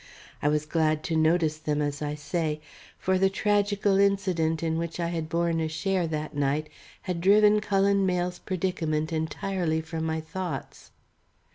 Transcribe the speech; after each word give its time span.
I 0.41 0.47
was 0.47 0.65
glad 0.65 1.03
to 1.03 1.15
notice 1.15 1.59
them, 1.59 1.79
as 1.79 2.01
I 2.01 2.15
say, 2.15 2.59
for 2.97 3.19
the 3.19 3.29
tragical 3.29 3.99
incident 3.99 4.63
in 4.63 4.79
which 4.79 4.99
I 4.99 5.09
had 5.09 5.29
borne 5.29 5.59
a 5.59 5.67
share 5.67 6.07
that 6.07 6.35
night 6.35 6.69
had 7.03 7.21
driven 7.21 7.59
Cullen 7.61 8.03
Mayle's 8.03 8.39
predicament 8.39 9.13
entirely 9.13 9.79
from 9.79 10.03
my 10.03 10.19
thoughts. 10.19 10.89